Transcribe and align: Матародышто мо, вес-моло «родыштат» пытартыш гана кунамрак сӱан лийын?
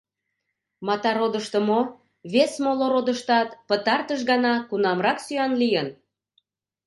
Матародышто 0.87 1.59
мо, 1.67 1.79
вес-моло 2.33 2.87
«родыштат» 2.93 3.49
пытартыш 3.67 4.21
гана 4.29 4.53
кунамрак 4.69 5.17
сӱан 5.25 5.53
лийын? 5.61 5.87